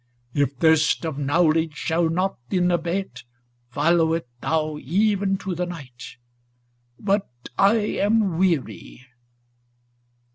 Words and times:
'If 0.43 0.53
thirst 0.53 1.05
of 1.05 1.19
knowledge 1.19 1.75
shall 1.75 2.09
not 2.09 2.39
then 2.49 2.71
abate, 2.71 3.23
Follow 3.69 4.13
it 4.13 4.27
thou 4.41 4.79
even 4.81 5.37
to 5.37 5.53
the 5.53 5.67
night; 5.67 6.17
but 6.99 7.29
I 7.55 7.75
Am 7.75 8.39
weary.' 8.39 9.05